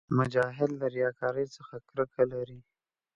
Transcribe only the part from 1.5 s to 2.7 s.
څخه کرکه لري.